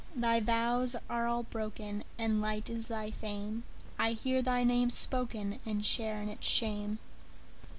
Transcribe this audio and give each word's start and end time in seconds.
Thy 0.15 0.39
vows 0.39 0.95
are 1.11 1.27
all 1.27 1.43
broken, 1.43 2.03
And 2.17 2.41
light 2.41 2.71
is 2.71 2.87
thy 2.87 3.11
fame:I 3.11 4.13
hear 4.13 4.41
thy 4.41 4.63
name 4.63 4.89
spokenAnd 4.89 5.85
share 5.85 6.19
in 6.19 6.27
its 6.27 6.47
shame. 6.47 6.97